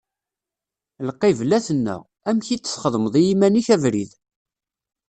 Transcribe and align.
Lqibla 1.07 1.59
tenna: 1.65 1.97
Amek 2.29 2.47
i 2.49 2.57
d-txedmeḍ 2.57 3.13
i 3.19 3.21
yiman-ik 3.27 3.67
abrid! 3.75 4.11